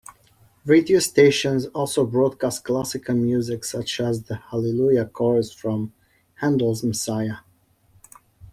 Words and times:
Radio 0.65 0.97
stations 0.97 1.67
also 1.75 2.03
broadcast 2.07 2.63
classical 2.63 3.13
music, 3.13 3.63
such 3.63 3.99
as 3.99 4.23
the 4.23 4.35
"Hallelujah" 4.49 5.05
chorus 5.05 5.53
from 5.53 5.93
Handel's 6.39 6.83
"Messiah". 6.83 7.35